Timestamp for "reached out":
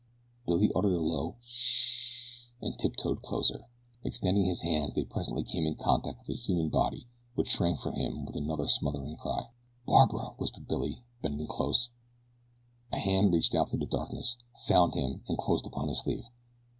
13.31-13.69